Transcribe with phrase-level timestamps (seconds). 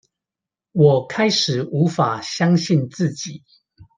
[0.71, 3.43] 我開始無法相信自己